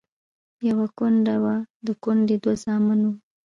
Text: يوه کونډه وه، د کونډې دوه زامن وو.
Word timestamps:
يوه 0.69 0.87
کونډه 0.97 1.35
وه، 1.43 1.55
د 1.85 1.87
کونډې 2.03 2.35
دوه 2.43 2.55
زامن 2.63 2.99
وو. 3.05 3.13